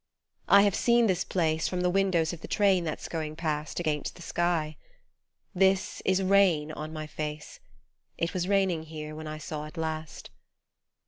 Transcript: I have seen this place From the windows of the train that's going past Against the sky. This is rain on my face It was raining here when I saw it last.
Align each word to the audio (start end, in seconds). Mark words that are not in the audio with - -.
I 0.47 0.63
have 0.63 0.73
seen 0.73 1.05
this 1.05 1.23
place 1.23 1.67
From 1.67 1.81
the 1.81 1.89
windows 1.91 2.33
of 2.33 2.41
the 2.41 2.47
train 2.47 2.85
that's 2.85 3.07
going 3.07 3.35
past 3.35 3.79
Against 3.79 4.15
the 4.15 4.23
sky. 4.23 4.75
This 5.53 6.01
is 6.05 6.23
rain 6.23 6.71
on 6.71 6.91
my 6.91 7.05
face 7.05 7.59
It 8.17 8.33
was 8.33 8.47
raining 8.47 8.81
here 8.85 9.13
when 9.13 9.27
I 9.27 9.37
saw 9.37 9.65
it 9.65 9.77
last. 9.77 10.31